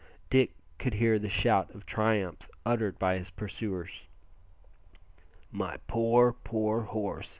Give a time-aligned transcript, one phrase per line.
[0.31, 4.07] Dick could hear the shout of triumph uttered by his pursuers.
[5.51, 7.29] "My poor, poor horse!"